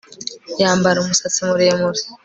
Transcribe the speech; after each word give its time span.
Yambara 0.61 0.97
umusatsi 0.99 1.39
muremure 1.47 1.99